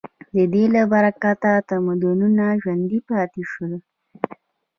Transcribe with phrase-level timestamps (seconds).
[0.35, 3.79] د دې له برکته تمدنونه ژوندي پاتې شوي.